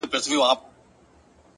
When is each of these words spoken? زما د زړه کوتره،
زما 0.03 0.07
د 0.11 0.15
زړه 0.25 0.33
کوتره، 0.33 0.55